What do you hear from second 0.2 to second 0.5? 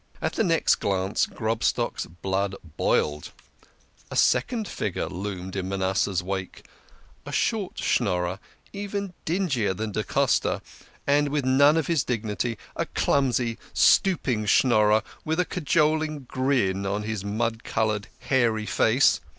the